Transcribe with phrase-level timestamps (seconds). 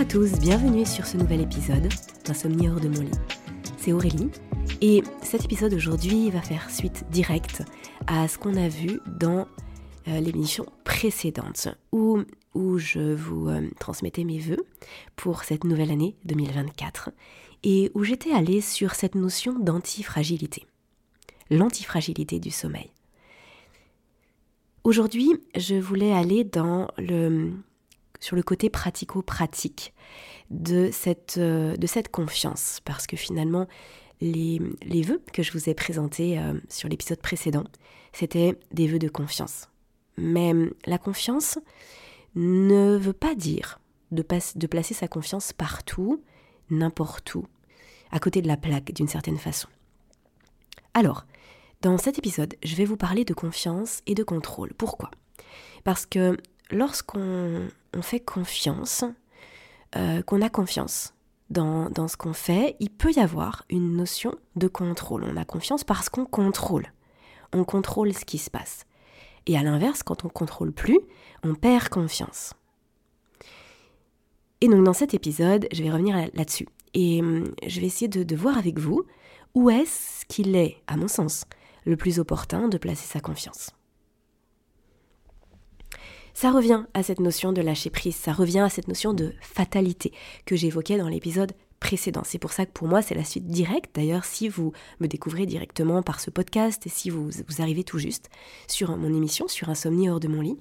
[0.00, 1.86] À tous, bienvenue sur ce nouvel épisode
[2.24, 3.10] d'Insomnie hors de mon lit.
[3.76, 4.30] C'est Aurélie
[4.80, 7.62] et cet épisode aujourd'hui va faire suite directe
[8.06, 9.46] à ce qu'on a vu dans
[10.08, 12.20] euh, l'émission précédente où,
[12.54, 14.64] où je vous euh, transmettais mes voeux
[15.16, 17.10] pour cette nouvelle année 2024
[17.64, 20.64] et où j'étais allée sur cette notion d'antifragilité,
[21.50, 22.90] l'antifragilité du sommeil.
[24.82, 27.52] Aujourd'hui, je voulais aller dans le,
[28.20, 29.94] sur le côté pratico-pratique
[30.50, 33.66] de cette, euh, de cette confiance, parce que finalement,
[34.20, 37.64] les, les vœux que je vous ai présentés euh, sur l'épisode précédent,
[38.12, 39.68] c'était des vœux de confiance.
[40.16, 40.52] Mais
[40.86, 41.58] la confiance
[42.34, 46.22] ne veut pas dire de placer sa confiance partout,
[46.68, 47.46] n'importe où,
[48.10, 49.68] à côté de la plaque d'une certaine façon.
[50.94, 51.26] Alors,
[51.80, 54.74] dans cet épisode, je vais vous parler de confiance et de contrôle.
[54.74, 55.10] Pourquoi?
[55.84, 56.36] Parce que
[56.70, 57.68] lorsqu'on
[58.02, 59.04] fait confiance,
[59.96, 61.14] euh, qu'on a confiance
[61.50, 65.24] dans, ce qu'on fait, il peut y avoir une notion de contrôle.
[65.24, 66.86] On a confiance parce qu'on contrôle.
[67.52, 68.86] On contrôle ce qui se passe.
[69.46, 71.00] Et à l'inverse, quand on contrôle plus,
[71.42, 72.54] on perd confiance.
[74.60, 76.68] Et donc dans cet épisode, je vais revenir là-dessus.
[76.94, 79.04] Et hum, je vais essayer de voir avec vous
[79.54, 81.44] où est-ce qu'il est, à mon sens,
[81.84, 83.70] le plus opportun de placer sa confiance.
[86.34, 90.12] Ça revient à cette notion de lâcher prise, ça revient à cette notion de fatalité
[90.46, 92.22] que j'évoquais dans l'épisode précédent.
[92.24, 93.90] C'est pour ça que pour moi c'est la suite directe.
[93.94, 97.98] D'ailleurs, si vous me découvrez directement par ce podcast et si vous, vous arrivez tout
[97.98, 98.30] juste
[98.68, 100.58] sur mon émission sur Insomnie hors de mon lit,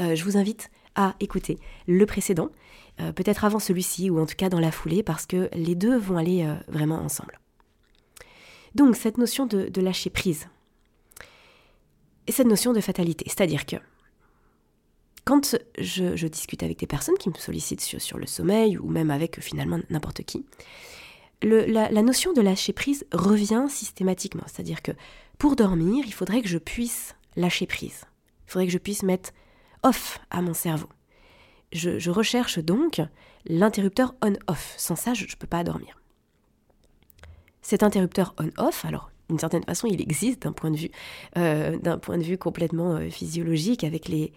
[0.00, 2.48] euh, je vous invite à écouter le précédent,
[3.00, 5.96] euh, peut-être avant celui-ci ou en tout cas dans la foulée parce que les deux
[5.96, 7.38] vont aller euh, vraiment ensemble.
[8.74, 10.48] Donc cette notion de, lâcher prise
[12.26, 13.76] et cette notion de fatalité, c'est-à-dire que
[15.28, 19.40] quand je, discute avec des personnes qui me sollicitent sur, le sommeil ou même avec
[19.40, 20.46] finalement n'importe qui,
[21.42, 24.44] la, notion de lâcher prise revient systématiquement.
[24.46, 24.92] C'est-à-dire que
[25.36, 28.06] pour dormir, il faudrait que je puisse lâcher prise.
[28.46, 29.32] Il faudrait que je puisse mettre
[29.82, 30.88] off à mon cerveau.
[31.72, 33.02] Je recherche donc
[33.44, 34.72] l'interrupteur on-off.
[34.78, 36.00] Sans ça, je ne peux pas dormir.
[37.60, 40.90] Cet interrupteur on-off, alors d'une certaine façon, il existe d'un point de vue,
[41.36, 44.32] euh, d'un point de vue complètement euh, physiologique avec les,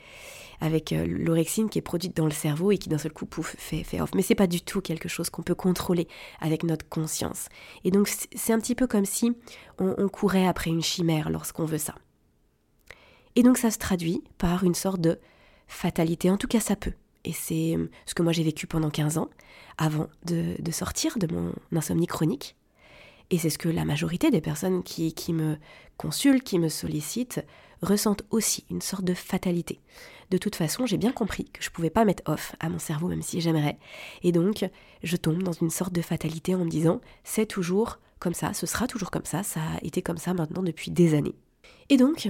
[0.62, 3.56] avec euh, l'orexine qui est produite dans le cerveau et qui d'un seul coup pouf
[3.58, 4.12] fait, fait off.
[4.16, 6.08] Mais c'est pas du tout quelque chose qu'on peut contrôler
[6.40, 7.48] avec notre conscience.
[7.84, 9.34] Et donc c'est un petit peu comme si
[9.80, 11.96] on, courait après une chimère lorsqu'on veut ça.
[13.36, 15.20] Et donc ça se traduit par une sorte de
[15.68, 16.30] fatalité.
[16.30, 16.94] En tout cas, ça peut.
[17.24, 19.30] Et c'est ce que moi j'ai vécu pendant 15 ans
[19.78, 22.56] avant de, de sortir de mon insomnie chronique.
[23.32, 25.58] Et c'est ce que la majorité des personnes qui, me
[25.98, 27.44] consultent, qui me sollicitent,
[27.82, 29.80] ressentent aussi, une sorte de fatalité.
[30.30, 32.78] De toute façon, j'ai bien compris que je ne pouvais pas mettre off à mon
[32.78, 33.80] cerveau, même si j'aimerais.
[34.22, 34.70] Et donc,
[35.02, 38.68] je tombe dans une sorte de fatalité en me disant, c'est toujours comme ça, ce
[38.68, 41.36] sera toujours comme ça, ça a été comme ça maintenant depuis des années.
[41.90, 42.30] Et donc,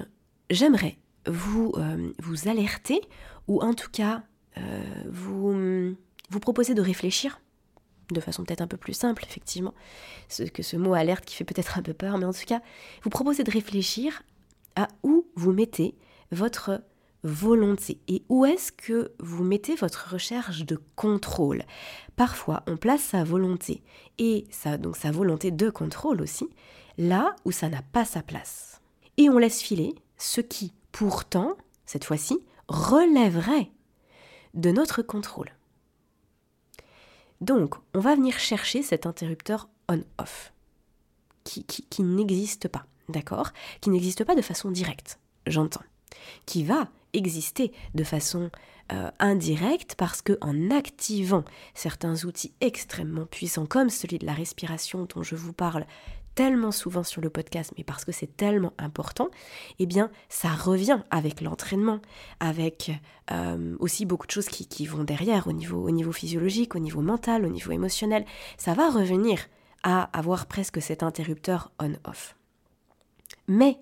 [0.51, 0.97] j'aimerais
[1.28, 3.01] vous, euh, vous alerter,
[3.47, 4.23] ou en tout cas,
[4.57, 5.95] euh, vous,
[6.29, 7.41] vous proposer de réfléchir
[8.11, 9.73] de façon peut-être un peu plus simple, effectivement,
[10.53, 12.61] que ce mot alerte qui fait peut-être un peu peur, mais en tout cas,
[13.03, 14.23] vous proposez de réfléchir
[14.75, 15.95] à où vous mettez
[16.31, 16.81] votre
[17.23, 21.63] volonté et où est-ce que vous mettez votre recherche de contrôle.
[22.16, 23.83] Parfois, on place sa volonté
[24.17, 24.47] et
[24.79, 26.49] donc sa volonté de contrôle aussi,
[26.97, 28.81] là où ça n'a pas sa place.
[29.17, 33.69] Et on laisse filer ce qui, pourtant, cette fois-ci, relèverait
[34.53, 35.51] de notre contrôle.
[37.41, 40.53] Donc, on va venir chercher cet interrupteur on-off,
[41.44, 41.66] qui,
[42.03, 43.52] n'existe pas, d'accord?
[43.81, 45.84] Qui n'existe pas de façon directe, j'entends.
[46.46, 48.52] Qui va exister de façon
[48.93, 51.43] euh, indirecte parce que en activant
[51.73, 55.85] certains outils extrêmement puissants comme celui de la respiration dont je vous parle
[56.35, 59.29] tellement souvent sur le podcast, mais parce que c'est tellement important,
[59.79, 61.99] eh bien, ça revient avec l'entraînement,
[62.39, 62.91] avec
[63.31, 67.01] euh, aussi beaucoup de choses qui, vont derrière au niveau, au niveau physiologique, au niveau
[67.01, 68.25] mental, au niveau émotionnel.
[68.57, 69.39] Ça va revenir
[69.83, 72.35] à avoir presque cet interrupteur on-off.
[73.47, 73.79] Mais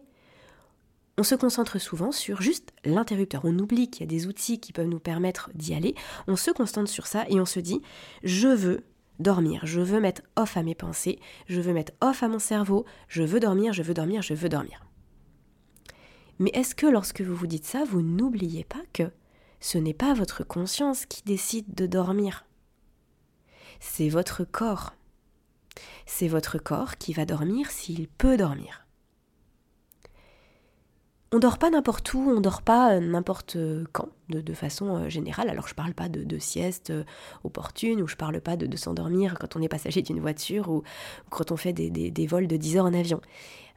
[1.18, 3.42] on se concentre souvent sur juste l'interrupteur.
[3.44, 5.94] On oublie qu'il y a des outils qui peuvent nous permettre d'y aller.
[6.28, 7.82] On se concentre sur ça et on se dit,
[8.24, 8.86] je veux
[9.20, 12.86] dormir, je veux mettre off à mes pensées, je veux mettre off à mon cerveau,
[13.08, 14.86] je veux dormir, je veux dormir, je veux dormir.
[16.40, 19.12] Mais est-ce que lorsque vous vous dites ça, vous n'oubliez pas que
[19.60, 22.46] ce n'est pas votre conscience qui décide de dormir?
[23.82, 24.94] C'est votre corps.
[26.06, 28.86] C'est votre corps qui va dormir s'il peut dormir.
[31.32, 33.58] On dort pas n'importe où, on dort pas euh, n'importe
[33.92, 35.50] quand, de, façon euh, générale.
[35.50, 37.04] Alors je parle pas de, sieste euh,
[37.44, 40.84] opportune, ou je parle pas de, s'endormir quand on est passager d'une voiture, ou,
[41.30, 43.22] quand on fait des, vols de 10 heures en avion.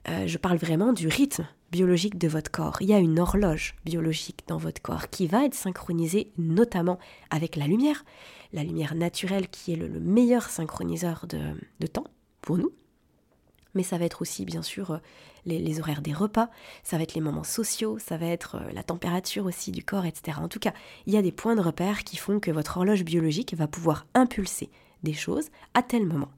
[0.06, 2.78] je parle vraiment du rythme biologique de votre corps.
[2.80, 6.98] Il y a une horloge biologique dans votre corps qui va être synchronisée notamment
[7.30, 8.04] avec la lumière,
[8.52, 12.06] la lumière naturelle qui est le, meilleur synchroniseur de temps
[12.42, 12.72] pour nous
[13.74, 14.98] mais ça va être aussi bien sûr euh,
[15.46, 16.50] les, horaires des repas,
[16.82, 20.04] ça va être les moments sociaux, ça va être euh, la température aussi du corps,
[20.04, 20.38] etc.
[20.40, 20.72] En tout cas,
[21.06, 24.06] il y a des points de repère qui font que votre horloge biologique va pouvoir
[24.14, 24.70] impulser
[25.02, 26.30] des choses à tel moment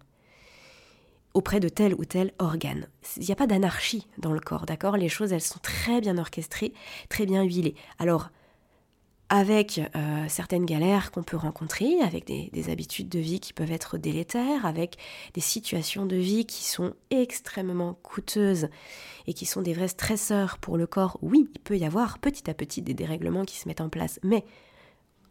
[1.34, 2.86] auprès de tel ou tel organe.
[3.16, 4.96] Il n'y a pas d'anarchie dans le corps, d'accord?
[4.96, 6.72] Les choses, elles sont très bien orchestrées,
[7.08, 7.74] très bien huilées.
[7.98, 8.30] Alors,
[9.34, 13.98] avec euh, certaines galères qu'on peut rencontrer, avec des, habitudes de vie qui peuvent être
[13.98, 14.96] délétères, avec
[15.34, 18.68] des situations de vie qui sont extrêmement coûteuses
[19.26, 21.18] et qui sont des vrais stresseurs pour le corps.
[21.20, 24.20] Oui, il peut y avoir petit à petit des dérèglements qui se mettent en place,
[24.22, 24.44] mais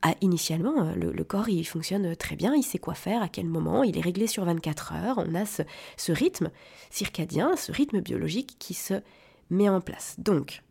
[0.02, 3.46] ah, initialement, euh, le, corps il fonctionne très bien, il sait quoi faire, à quel
[3.46, 6.52] moment, il est réglé sur 24 heures, on a ce rythme
[6.90, 8.96] circadien, ce rythme biologique qui se
[9.50, 10.16] met en place.
[10.18, 10.62] Donc,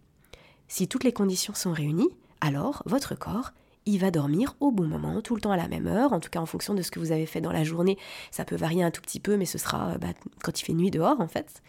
[0.69, 2.11] si toutes les conditions sont réunies,
[2.43, 3.53] alors votre corps,
[3.87, 6.29] il va dormir au bon moment, tout le temps à la même heure, en tout
[6.29, 7.97] cas en fonction de ce que vous avez fait dans la journée.
[8.31, 10.09] Ça peut varier un tout petit peu, mais ce sera bah,
[10.43, 11.62] quand il fait nuit dehors en fait.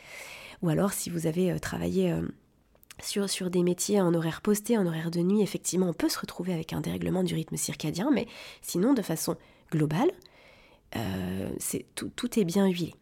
[0.62, 2.28] Ou alors si vous avez euh, travaillé euh,
[3.00, 6.54] sur, des métiers en horaire posté, en horaire de nuit, effectivement on peut se retrouver
[6.54, 8.28] avec un dérèglement du rythme circadien, mais
[8.62, 9.38] sinon de façon
[9.72, 10.12] globale,
[10.96, 11.50] euh,
[12.16, 12.94] tout est bien huilé.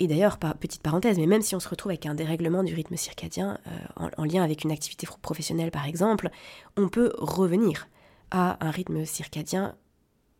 [0.00, 2.96] Et d'ailleurs, petite parenthèse, mais même si on se retrouve avec un dérèglement du rythme
[2.96, 6.30] circadien euh, en, lien avec une activité professionnelle par exemple,
[6.76, 7.88] on peut revenir
[8.30, 9.74] à un rythme circadien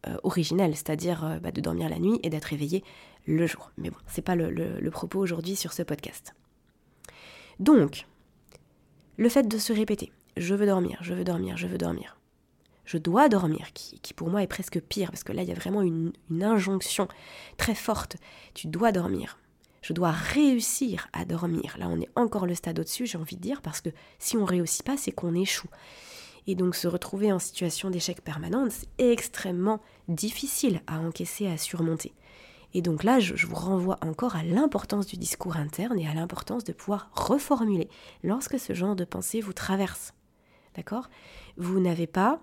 [0.06, 2.84] euh, originel, c'est-à-dire euh, bah, de dormir la nuit et d'être éveillé
[3.26, 3.72] le jour.
[3.78, 6.34] Mais bon, c'est pas le, propos aujourd'hui sur ce podcast.
[7.58, 8.06] Donc,
[9.16, 12.16] le fait de se répéter, je veux dormir, je veux dormir, je veux dormir,
[12.84, 15.56] je dois dormir, qui, pour moi est presque pire, parce que là, il y a
[15.56, 17.08] vraiment une injonction
[17.56, 18.19] très forte,
[18.55, 19.37] tu dois dormir.
[19.82, 21.76] Je dois réussir à dormir.
[21.78, 24.44] Là, on est encore le stade au-dessus, j'ai envie de dire, parce que si on
[24.44, 25.69] réussit pas, c'est qu'on échoue.
[26.46, 32.14] Et donc se retrouver en situation d'échec permanente, c'est extrêmement difficile à encaisser, à surmonter.
[32.75, 36.64] Et donc là, je, vous renvoie encore à l'importance du discours interne et à l'importance
[36.64, 37.88] de pouvoir reformuler
[38.22, 40.14] lorsque ce genre de pensée vous traverse.
[40.74, 41.08] D'accord?
[41.56, 42.40] Vous n'avez pas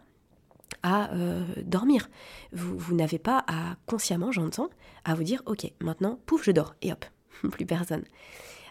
[0.81, 2.09] à euh, dormir.
[2.53, 4.69] Vous, vous n'avez pas à, consciemment, j'entends,
[5.03, 7.05] à vous dire, ok, maintenant, pouf, je dors, et hop,
[7.51, 8.03] plus personne,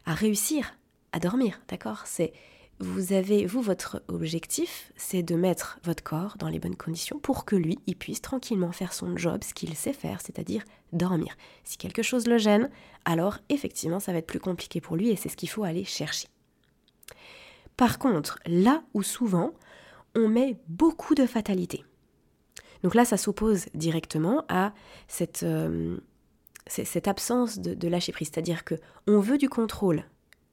[0.06, 0.76] à réussir
[1.12, 2.02] à dormir, d'accord?
[2.06, 2.32] C'est
[2.80, 7.44] vous avez, vous, votre objectif, c'est de mettre votre corps dans les bonnes conditions pour
[7.44, 11.36] que lui, il puisse tranquillement faire son job, ce qu'il sait faire, c'est-à-dire dormir.
[11.62, 12.68] Si quelque chose le gêne,
[13.04, 15.84] alors effectivement, ça va être plus compliqué pour lui et c'est ce qu'il faut aller
[15.84, 16.26] chercher.
[17.76, 19.52] Par contre, là où souvent,
[20.16, 21.84] on met beaucoup de fatalité.
[22.82, 24.74] Donc là, ça s'oppose directement à
[25.08, 25.96] cette, euh,
[26.66, 28.76] cette absence de, lâcher prise, c'est-à-dire que
[29.06, 30.04] on veut du contrôle,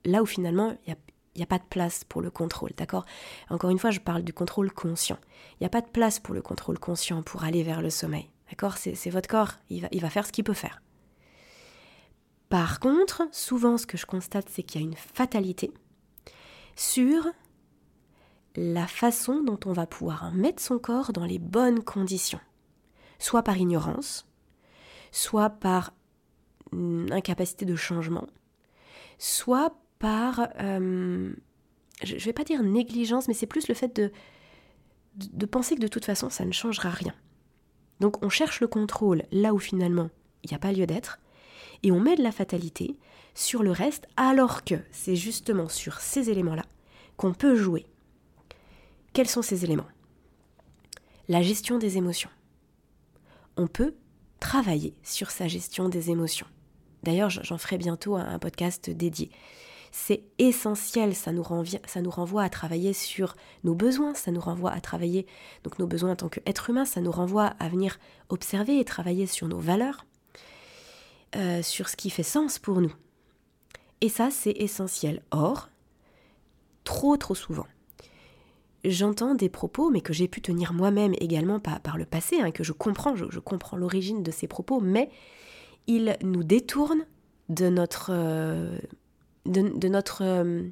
[0.05, 0.95] là où finalement il
[1.37, 3.05] n'y a, pas de place pour le contrôle, d'accord?
[3.49, 5.17] Encore une fois, je parle du contrôle conscient.
[5.53, 8.29] Il n'y a pas de place pour le contrôle conscient pour aller vers le sommeil,
[8.49, 8.77] d'accord?
[8.77, 10.81] C'est, votre corps, il va, il va faire ce qu'il peut faire.
[12.49, 15.71] Par contre, souvent ce que je constate, c'est qu'il y a une fatalité
[16.75, 17.25] sur
[18.57, 22.41] la façon dont on va pouvoir mettre son corps dans les bonnes conditions,
[23.19, 24.27] soit par ignorance,
[25.11, 25.93] soit par
[26.71, 28.27] incapacité de changement,
[29.17, 31.33] soit par, euh,
[32.03, 34.11] je ne vais pas dire négligence, mais c'est plus le fait de,
[35.15, 37.13] de penser que de toute façon, ça ne changera rien.
[37.99, 40.09] Donc on cherche le contrôle là où finalement
[40.43, 41.19] il n'y a pas lieu d'être,
[41.83, 42.97] et on met de la fatalité
[43.35, 46.65] sur le reste, alors que c'est justement sur ces éléments-là
[47.15, 47.85] qu'on peut jouer.
[49.13, 49.87] Quels sont ces éléments?
[51.27, 52.29] La gestion des émotions.
[53.57, 53.93] On peut
[54.39, 56.47] travailler sur sa gestion des émotions.
[57.03, 59.31] D'ailleurs, j'en ferai bientôt un podcast dédié.
[59.91, 65.27] C'est essentiel, ça nous, renvoie, à travailler sur nos besoins, ça nous renvoie à travailler
[65.65, 69.27] donc nos besoins en tant qu'être humain, ça nous renvoie à venir observer et travailler
[69.27, 70.05] sur nos valeurs,
[71.35, 72.93] euh, sur ce qui fait sens pour nous.
[73.99, 75.23] Et ça, c'est essentiel.
[75.31, 75.69] Or,
[76.85, 77.67] trop trop souvent,
[78.85, 82.63] j'entends des propos, mais que j'ai pu tenir moi-même également par, le passé, hein, que
[82.63, 85.09] je comprends, je comprends l'origine de ces propos, mais
[85.87, 87.05] il nous détourne
[87.49, 88.77] de notre, euh,
[90.21, 90.69] euh,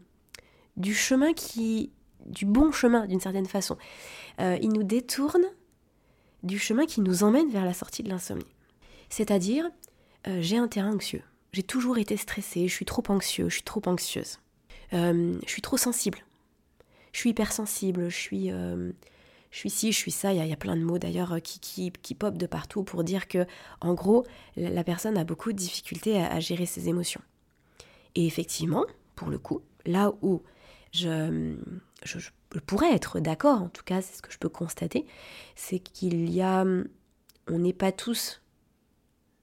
[0.77, 1.91] du chemin qui,
[2.25, 3.77] du bon chemin d'une certaine façon.
[4.39, 5.43] Euh, il nous détourne
[6.43, 8.45] du chemin qui nous emmène vers la sortie de l'insomnie.
[9.09, 9.69] C'est-à-dire,
[10.39, 11.23] j'ai un terrain anxieux.
[11.51, 14.39] J'ai toujours été stressée, je suis trop anxieux, je suis trop anxieuse.
[14.91, 16.19] je suis trop sensible,
[17.11, 18.51] je suis hypersensible, je suis,
[19.51, 20.33] je suis ci, je suis ça.
[20.33, 23.27] Il y, a, plein de mots d'ailleurs qui, qui, qui popent de partout pour dire
[23.27, 23.45] que,
[23.81, 24.25] en gros,
[24.55, 27.21] la, personne a beaucoup de difficultés à, gérer ses émotions.
[28.15, 30.43] Et effectivement, pour le coup, là où
[30.91, 31.55] je,
[32.03, 32.29] je,
[32.65, 35.05] pourrais être d'accord, en tout cas, c'est ce que je peux constater,
[35.55, 36.63] c'est qu'il y a.
[37.51, 38.43] On n'est pas tous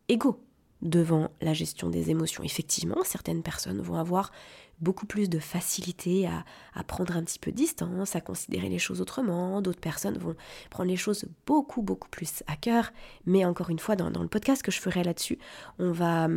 [0.08, 0.40] égaux
[0.82, 2.44] devant la gestion des émotions.
[2.44, 4.30] Effectivement, certaines personnes vont avoir
[4.80, 6.28] beaucoup plus de facilité
[6.74, 9.62] à, prendre un petit peu de distance, à considérer les choses autrement.
[9.62, 10.36] D'autres personnes vont
[10.70, 12.92] prendre les choses beaucoup, beaucoup plus à cœur.
[13.24, 15.38] Mais encore une fois, dans, le podcast que je ferai là-dessus,
[15.78, 16.28] on va,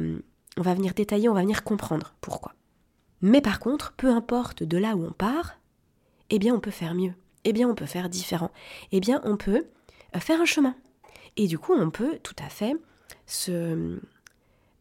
[0.57, 2.53] on va venir détailler, on va venir comprendre pourquoi.
[3.21, 5.57] Mais par contre, peu importe de là où on part,
[6.29, 7.13] eh bien on peut faire mieux.
[7.43, 8.51] Eh bien on peut faire différent.
[8.91, 9.65] Eh bien on peut
[10.15, 10.75] euh, faire un chemin.
[11.37, 12.75] Et du coup, on peut tout à fait
[13.25, 13.99] se,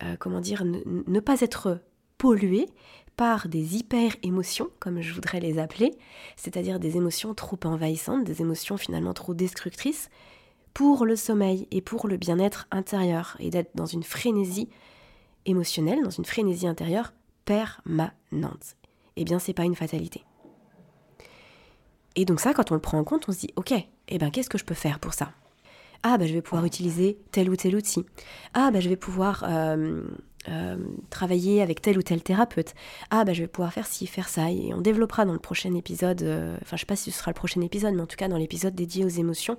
[0.03, 1.81] euh, comment dire, ne, pas être
[2.19, 2.69] pollué
[3.19, 5.91] par des hyper-émotions, comme je voudrais les appeler,
[6.37, 10.09] c'est-à-dire des émotions trop envahissantes, des émotions finalement trop destructrices,
[10.73, 14.69] pour le sommeil et pour le bien-être intérieur, et d'être dans une frénésie
[15.47, 17.13] émotionnelle, dans une frénésie intérieure
[17.45, 18.77] permanente.
[19.17, 20.23] Eh bien, c'est pas une fatalité.
[22.15, 23.75] Et donc ça, quand on le prend en compte, on se dit, ok,
[24.07, 25.33] eh ben qu'est-ce que je peux faire pour ça?
[26.05, 28.07] Ah, bah, je vais pouvoir utiliser tel ou tel outil.
[28.55, 30.05] Ah, bah, je vais pouvoir euh,
[30.49, 30.77] euh,
[31.11, 32.75] travailler avec tel ou tel thérapeute.
[33.11, 34.51] Ah, bah, je vais pouvoir faire ci, faire ça.
[34.51, 37.31] Et on développera dans le prochain épisode, euh, enfin, je sais pas si ce sera
[37.31, 39.57] le prochain épisode, mais en tout cas, dans l'épisode dédié aux émotions,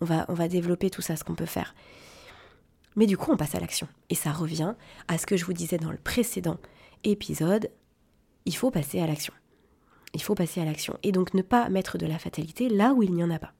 [0.00, 1.74] on va, on va développer tout ça, ce qu'on peut faire.
[2.96, 3.88] Mais du coup, on passe à l'action.
[4.08, 4.74] Et ça revient
[5.08, 6.58] à ce que je vous disais dans le précédent
[7.04, 7.70] épisode.
[8.46, 9.32] Il faut passer à l'action.
[10.14, 10.98] Il faut passer à l'action.
[11.02, 13.52] Et donc ne pas mettre de la fatalité là où il n'y en a pas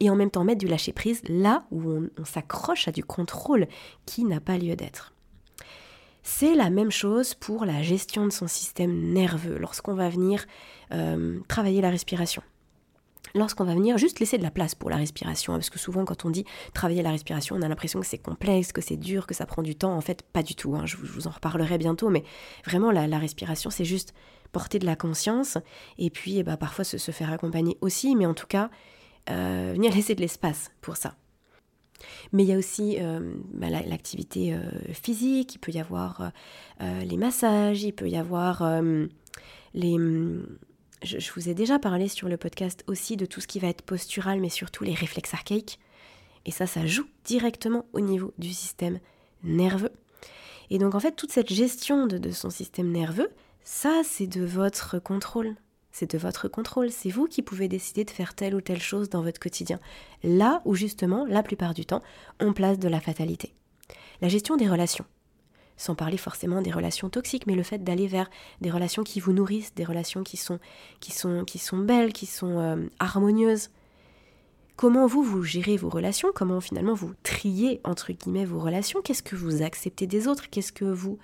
[0.00, 3.66] et en même temps mettre du lâcher-prise là où on, s'accroche à du contrôle
[4.04, 5.12] qui n'a pas lieu d'être.
[6.28, 10.44] C'est la même chose pour la gestion de son système nerveux lorsqu'on va venir
[10.92, 12.42] euh, travailler la respiration.
[13.36, 16.04] Lorsqu'on va venir juste laisser de la place pour la respiration, hein, parce que souvent
[16.04, 19.28] quand on dit travailler la respiration, on a l'impression que c'est complexe, que c'est dur,
[19.28, 19.96] que ça prend du temps.
[19.96, 20.74] En fait, pas du tout.
[20.74, 22.24] Hein, je, vous en reparlerai bientôt, mais
[22.66, 24.12] vraiment la, respiration, c'est juste
[24.50, 25.58] porter de la conscience
[25.96, 28.68] et puis eh ben, parfois se, se, faire accompagner aussi, mais en tout cas,
[29.30, 31.14] euh, venir laisser de l'espace pour ça.
[32.32, 33.20] Mais il y a aussi euh,
[33.52, 34.60] bah, l'activité euh,
[34.92, 36.32] physique, il peut y avoir
[36.80, 38.62] les massages, il peut y avoir
[39.74, 39.96] les...
[41.02, 43.68] Je, je, vous ai déjà parlé sur le podcast aussi de tout ce qui va
[43.68, 45.78] être postural, mais surtout les réflexes archaïques.
[46.46, 48.98] Et ça, ça joue directement au niveau du système
[49.42, 49.92] nerveux.
[50.70, 53.30] Et donc en fait, toute cette gestion de son système nerveux,
[53.68, 55.56] ça, c'est de votre contrôle
[55.98, 59.08] c'est de votre contrôle, c'est vous qui pouvez décider de faire telle ou telle chose
[59.08, 59.80] dans votre quotidien,
[60.22, 62.02] là où justement, la plupart du temps,
[62.38, 63.54] on place de la fatalité.
[64.20, 65.06] La gestion des relations,
[65.78, 68.28] sans parler forcément des relations toxiques, mais le fait d'aller vers
[68.60, 70.58] des relations qui vous nourrissent, des relations qui sont,
[71.00, 73.70] qui sont, qui sont belles, qui sont euh, harmonieuses.
[74.76, 76.28] Comment vous, vous gérez vos relations?
[76.34, 79.00] Comment finalement vous triez, entre guillemets, vos relations?
[79.00, 80.50] Qu'est-ce que vous acceptez des autres?
[80.50, 81.18] Qu'est-ce que vous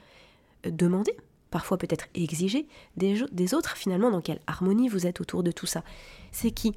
[0.65, 1.15] euh, demandez?
[1.53, 2.67] Parfois peut-être exiger
[2.97, 5.85] des, autres, finalement, dans quelle harmonie vous êtes autour de tout ça.
[6.33, 6.73] C'est qui?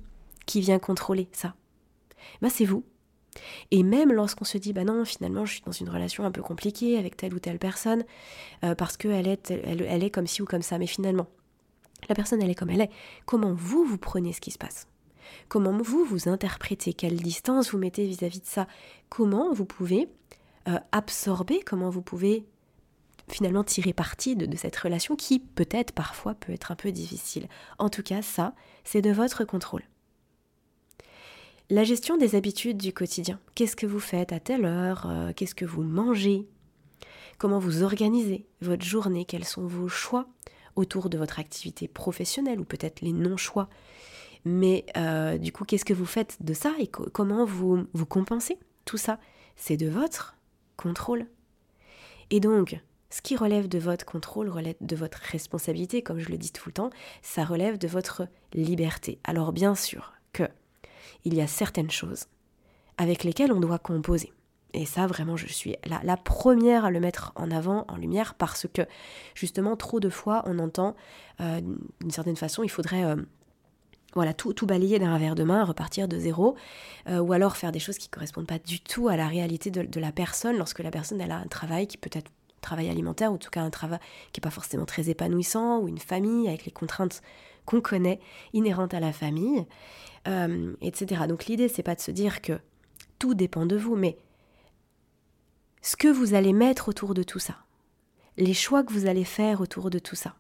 [0.46, 1.56] Qui vient contrôler ça?
[2.42, 2.84] Ben, C'est vous.
[3.72, 6.42] Et même lorsqu'on se dit, bah non, finalement, je suis dans une relation un peu
[6.42, 8.06] compliquée avec telle ou telle personne,
[8.64, 11.28] euh, parce qu'elle est, elle, est comme ci ou comme ça, mais finalement,
[12.08, 12.92] la personne, elle est comme elle est.
[13.26, 14.88] Comment vous, vous prenez ce qui se passe?
[15.50, 16.94] Comment vous, vous interprétez?
[16.94, 18.68] Quelle distance vous mettez vis-à-vis de ça?
[19.10, 20.08] Comment vous pouvez
[20.68, 21.60] euh, absorber?
[21.66, 22.46] Comment vous pouvez
[23.30, 27.48] finalement tirer parti de, cette relation qui peut-être parfois peut être un peu difficile.
[27.80, 28.54] En tout cas, ça,
[28.84, 29.84] c'est de votre contrôle.
[31.70, 33.40] La gestion des habitudes du quotidien.
[33.56, 36.48] Qu'est-ce que vous faites à telle heure euh, Qu'est-ce que vous mangez?
[37.40, 39.26] Comment vous organisez votre journée?
[39.26, 40.28] Quels sont vos choix
[40.76, 43.68] autour de votre activité professionnelle ou peut-être les non-choix?
[44.46, 48.60] Mais euh, du coup, qu'est-ce que vous faites de ça et comment vous, vous compensez
[48.86, 49.20] tout ça?
[49.56, 50.36] C'est de votre
[50.78, 51.26] contrôle.
[52.30, 52.80] Et donc,
[53.16, 56.68] ce qui relève de votre contrôle relève de votre responsabilité, comme je le dis tout
[56.68, 56.90] le temps,
[57.22, 59.20] ça relève de votre liberté.
[59.24, 60.44] Alors bien sûr que
[61.24, 62.26] il y a certaines choses
[62.98, 64.34] avec lesquelles on doit composer.
[64.74, 68.68] Et ça, vraiment, je suis la, première à le mettre en avant, en lumière, parce
[68.74, 68.82] que
[69.34, 70.94] justement, trop de fois, on entend,
[71.40, 71.62] euh,
[72.02, 73.16] d'une certaine façon, il faudrait euh,
[74.14, 76.58] voilà, tout, balayer d'un revers de main, repartir de zéro,
[77.08, 79.72] euh, ou alors faire des choses qui ne correspondent pas du tout à la réalité
[79.72, 82.30] de, de, la personne, lorsque la personne elle a un travail qui peut être
[82.66, 84.00] travail alimentaire, ou en tout cas un travail
[84.34, 87.22] qui n'est pas forcément très épanouissant, ou une famille avec les contraintes
[87.66, 88.20] qu'on connaît
[88.54, 89.66] inhérentes à la famille,
[90.28, 91.22] euh, etc.
[91.28, 92.60] Donc l'idée, c'est pas de se dire que
[93.20, 94.18] tout dépend de vous, mais
[95.82, 97.58] ce que vous allez mettre autour de tout ça,
[98.38, 100.36] les choix que vous allez faire autour de tout ça,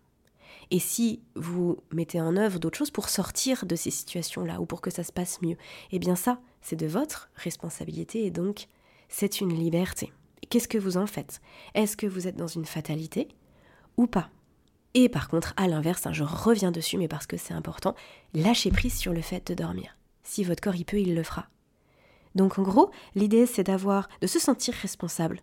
[0.72, 4.82] Et si vous mettez en œuvre d'autres choses pour sortir de ces situations-là ou pour
[4.82, 5.58] que ça se passe mieux,
[5.92, 8.68] eh bien ça, c'est de votre responsabilité et donc
[9.08, 10.12] c'est une liberté.
[10.50, 11.42] Qu'est-ce que vous en faites?
[11.74, 13.28] Est-ce que vous êtes dans une fatalité
[13.98, 14.30] ou pas?
[14.94, 17.96] Et par contre, à l'inverse, hein, je reviens dessus, mais parce que c'est important,
[18.34, 19.98] lâchez prise sur le fait de dormir.
[20.24, 21.48] Si votre corps y peut, il le fera.
[22.34, 25.42] Donc en gros, l'idée c'est d'avoir, de se sentir responsable,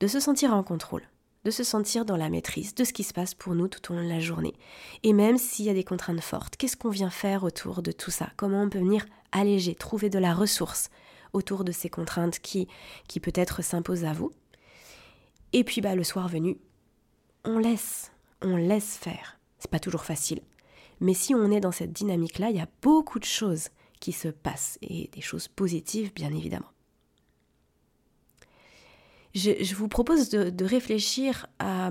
[0.00, 1.02] de se sentir en contrôle,
[1.44, 3.96] de se sentir dans la maîtrise de ce qui se passe pour nous tout au
[3.96, 4.54] long de la journée.
[5.02, 8.10] Et même s'il y a des contraintes fortes, qu'est-ce qu'on vient faire autour de tout
[8.10, 8.30] ça?
[8.36, 10.90] Comment on peut venir alléger, trouver de la ressource
[11.34, 12.68] autour de ces contraintes qui,
[13.08, 14.32] qui peut-être s'imposent à vous
[15.52, 16.58] Et puis bah, le soir venu,
[17.44, 19.38] on laisse, on laisse faire.
[19.58, 20.40] C'est pas toujours facile.
[21.00, 23.68] Mais si on est dans cette dynamique-là, il y a beaucoup de choses
[24.00, 26.74] qui se passent et des choses positives, bien évidemment
[29.34, 31.90] je, vous propose de, réfléchir à,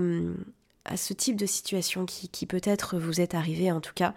[0.95, 4.13] ce type de situation qui, peut-être vous est arrivé en tout cas.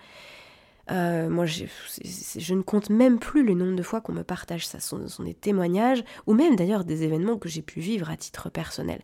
[0.91, 4.79] Euh, moi, je, ne compte même plus le nombre de fois qu'on me partage ça.
[4.79, 8.51] Ce sont, des témoignages, ou même d'ailleurs des événements que j'ai pu vivre à titre
[8.51, 9.03] personnel.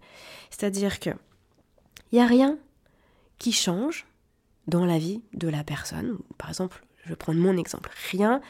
[0.50, 1.10] C'est-à-dire que
[2.10, 2.58] il n'y a rien
[3.38, 4.06] qui change
[4.68, 6.18] dans la vie de la personne.
[6.38, 7.90] Par exemple, je vais prendre mon exemple.
[8.10, 8.40] Rien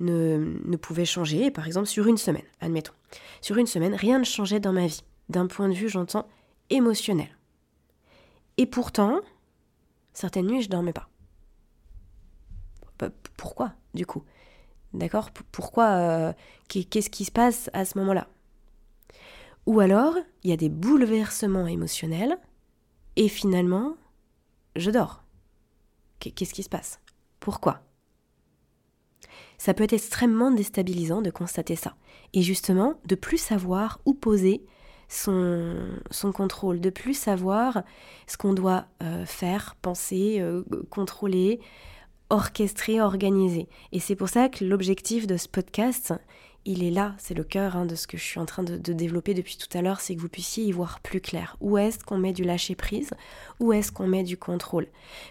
[0.00, 2.94] ne, ne pouvait changer, par exemple, sur une semaine, admettons.
[3.40, 6.26] Sur une semaine, rien ne changeait dans ma vie d'un point de vue, j'entends,
[6.70, 7.28] émotionnel.
[8.56, 9.20] Et pourtant,
[10.12, 11.08] certaines nuits, je dormais pas.
[13.38, 14.24] Pourquoi, du coup?
[14.92, 15.30] D'accord?
[15.52, 16.32] Pourquoi euh,
[16.68, 18.26] Qu'est-ce qui se passe à ce moment-là?
[19.64, 22.36] Ou alors, il y a des bouleversements émotionnels
[23.16, 23.96] et finalement,
[24.76, 25.22] je dors.
[26.18, 27.00] Qu'est-ce qui se passe?
[27.38, 27.80] Pourquoi?
[29.56, 31.94] Ça peut être extrêmement déstabilisant de constater ça.
[32.32, 34.64] Et justement, de plus savoir où poser
[35.08, 36.00] son,
[36.34, 37.82] contrôle, de plus savoir
[38.26, 41.60] ce qu'on doit euh, faire, penser, euh, contrôler,
[42.30, 43.68] orchestrer, organiser.
[43.92, 46.14] Et c'est pour ça que l'objectif de ce podcast,
[46.70, 48.76] il est là, c'est le cœur hein, de ce que je suis en train de,
[48.92, 51.56] développer depuis tout à l'heure, c'est que vous puissiez y voir plus clair.
[51.60, 53.10] Où est-ce qu'on met du lâcher prise
[53.58, 54.86] Où est-ce qu'on met du contrôle?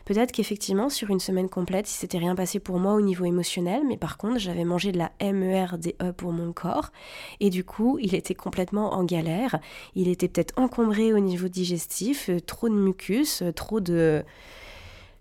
[0.06, 3.84] Peut-être qu'effectivement, sur une semaine complète, il s'était rien passé pour moi au niveau émotionnel,
[3.88, 6.92] mais par contre, j'avais mangé de la MERDE pour mon corps,
[7.40, 9.60] et du coup, il était complètement en galère.
[9.94, 14.24] Il était peut-être encombré au niveau digestif, euh, trop de mucus, euh, trop de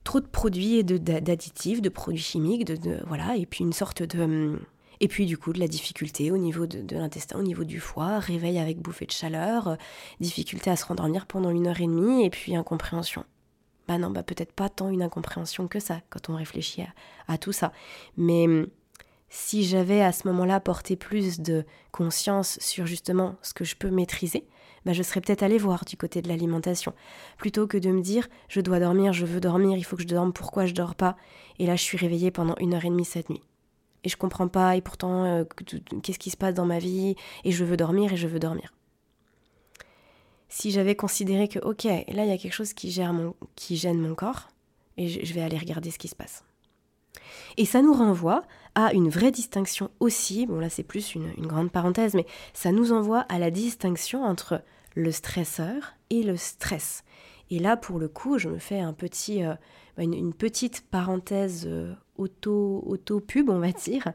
[0.07, 4.23] trop de produits et d'additifs, de, produits chimiques, de, voilà, et puis une sorte de
[4.23, 4.61] hum,
[5.01, 8.19] et puis du coup de la difficulté au niveau de, l'intestin, au niveau du foie,
[8.21, 9.77] réveil avec bouffée de chaleur, euh,
[10.21, 13.25] difficulté à se rendormir pendant une heure et demie, et puis incompréhension.
[13.88, 16.85] Bah non, bah peut-être pas tant une incompréhension que ça quand on réfléchit
[17.29, 17.73] à, tout ça.
[18.16, 18.69] Mais hum,
[19.29, 23.90] si j'avais à ce moment-là porté plus de conscience sur justement ce que je peux
[23.90, 24.47] maîtriser,
[24.87, 26.94] bah je serais peut-être allé voir du côté de l'alimentation.
[27.37, 30.09] Plutôt que de me dire je dois dormir, je veux dormir, il faut que je
[30.09, 31.16] dorme, pourquoi je dors pas?
[31.59, 33.42] Et là je suis réveillée pendant une heure et demie cette nuit
[34.07, 35.44] et je comprends pas et pourtant euh,
[36.03, 37.16] qu'est-ce qui se passe dans ma vie?
[37.42, 38.72] Et je veux dormir et je veux dormir.
[40.49, 43.12] Si j'avais considéré que ok, là il y a quelque chose qui, gère
[43.57, 44.49] qui gêne mon corps
[44.96, 46.44] et je, vais aller regarder ce qui se passe.
[47.57, 48.44] Et ça nous renvoie
[48.77, 52.92] à une vraie distinction aussi, bon là c'est plus une, grande parenthèse, mais ça nous
[52.92, 54.62] envoie à la distinction entre
[54.97, 57.05] le stresseur et le stress.
[57.51, 59.55] Et là pour le coup, je me fais un petit, euh,
[59.99, 64.13] une, petite parenthèse euh, auto, auto pub, on va dire,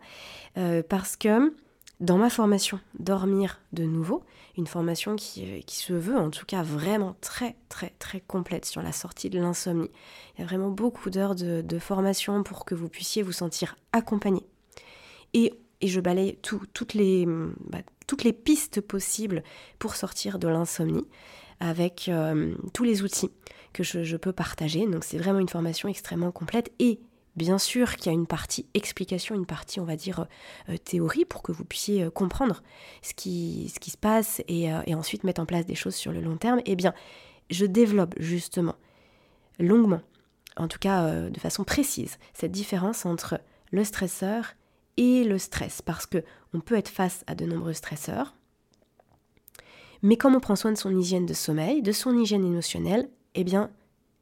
[0.58, 1.54] euh, parce que
[2.02, 4.24] dans ma formation Dormir de nouveau,
[4.58, 8.92] une formation qui, se veut en tout cas vraiment très très très complète sur la
[8.92, 9.92] sortie de l'insomnie.
[10.36, 14.46] Il y a vraiment beaucoup d'heures de, formation pour que vous puissiez vous sentir accompagné.
[15.34, 17.80] Et, et je balaye toutes, les, bah,
[18.12, 19.42] toutes les pistes possibles
[19.80, 21.08] pour sortir de l'insomnie
[21.62, 22.12] avec
[22.74, 23.32] tous les outils
[23.72, 24.86] que je, peux partager.
[24.86, 27.00] Donc c'est vraiment une formation extrêmement complète et
[27.38, 30.28] bien sûr qu'il y a une partie explication, une partie on va dire
[30.68, 32.62] euh, théorie pour que vous puissiez euh, comprendre
[33.02, 36.20] ce qui, se passe et, euh, et, ensuite mettre en place des choses sur le
[36.20, 36.60] long terme.
[36.66, 36.94] Eh bien,
[37.50, 38.76] je développe justement
[39.58, 40.02] longuement,
[40.58, 43.40] en tout cas de façon précise, cette différence entre
[43.72, 44.56] le stresseur
[44.98, 46.24] et le stress parce que
[46.54, 48.36] on peut être face à de nombreux stresseurs.
[50.02, 53.44] Mais comme on prend soin de son hygiène de sommeil, de son hygiène émotionnelle, eh
[53.44, 53.70] bien,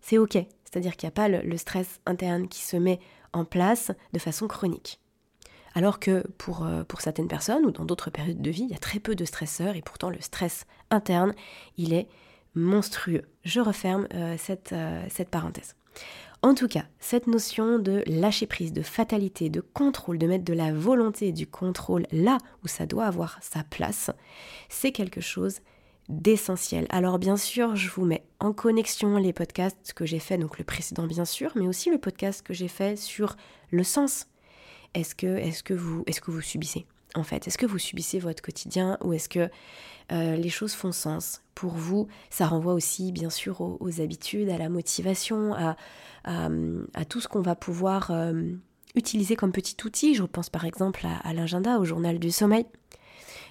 [0.01, 0.38] c'est OK.
[0.65, 2.99] C'est-à-dire qu'il n'y a pas le, stress interne qui se met
[3.34, 4.99] en place de façon chronique.
[5.75, 8.75] Alors que pour, euh, pour certaines personnes ou dans d'autres périodes de vie, il y
[8.75, 11.34] a très peu de stresseurs et pourtant le stress interne,
[11.77, 12.08] il est
[12.55, 13.23] monstrueux.
[13.43, 15.75] Je referme euh, cette, euh, cette parenthèse.
[16.41, 20.54] En tout cas, cette notion de lâcher prise, de fatalité, de contrôle, de mettre de
[20.54, 24.10] la volonté du contrôle là où ça doit avoir sa place,
[24.69, 25.60] c'est quelque chose
[26.08, 26.88] d'essentiel.
[26.91, 30.63] Alors bien sûr, je vous mets en connexion les podcasts que j'ai fait, donc le
[30.63, 33.36] précédent bien sûr, mais aussi le podcast que j'ai fait sur
[33.69, 34.25] le sens.
[34.93, 36.88] Est-ce que, est que, vous, est que vous subissez?
[37.15, 39.50] En fait Est-ce que vous subissez votre quotidien ou est-ce que
[40.12, 42.08] euh, les choses font sens pour vous?
[42.30, 45.76] Ça renvoie aussi bien sûr aux, habitudes, à la motivation, à,
[47.06, 48.52] tout ce qu'on va pouvoir euh,
[48.95, 50.15] utiliser comme petit outil.
[50.15, 52.65] Je pense par exemple à, l'agenda, au journal du sommeil.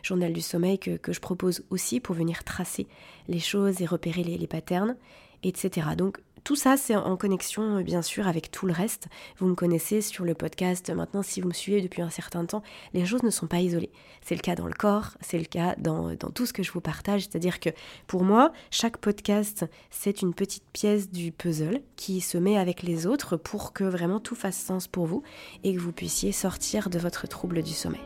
[0.03, 2.87] Journal du sommeil que, je propose aussi pour venir tracer
[3.27, 4.97] les choses et repérer les, les patterns,
[5.42, 5.88] etc.
[5.97, 9.08] Donc tout ça, c'est en connexion, euh, bien sûr, avec tout le reste.
[9.37, 10.88] Vous me connaissez sur le podcast.
[10.88, 12.62] Maintenant, si vous me suivez depuis un certain temps,
[12.94, 13.90] les choses ne sont pas isolées.
[14.22, 16.72] C'est le cas dans le corps, c'est le cas dans, dans tout ce que je
[16.72, 17.24] vous partage.
[17.24, 17.68] C'est-à-dire que
[18.06, 23.06] pour moi, chaque podcast, c'est une petite pièce du puzzle qui se met avec les
[23.06, 25.22] autres pour que vraiment tout fasse sens pour vous
[25.64, 28.00] et que vous puissiez sortir de votre trouble du sommeil.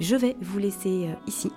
[0.00, 1.52] Je vais vous laisser euh, ici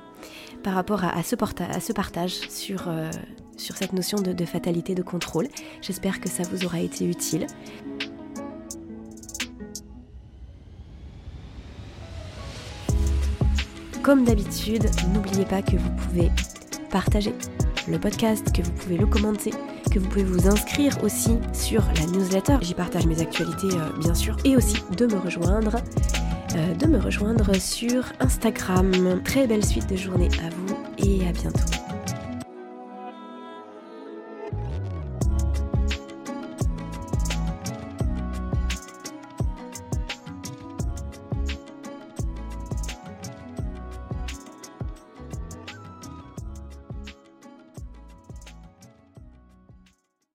[0.63, 3.09] par rapport à, ce, partage sur, euh,
[3.57, 5.47] cette notion de, fatalité de contrôle.
[5.81, 7.47] J'espère que ça vous aura été utile.
[14.03, 16.31] Comme d'habitude, n'oubliez pas que vous pouvez
[16.89, 17.33] partager
[17.87, 19.51] le podcast, que vous pouvez le commenter,
[19.91, 22.57] que vous pouvez vous inscrire aussi sur la newsletter.
[22.61, 25.77] J'y partage mes actualités euh, bien sûr et aussi de me rejoindre
[26.55, 29.21] de me rejoindre sur Instagram.
[29.23, 31.90] Très belle suite de journée à vous et à bientôt.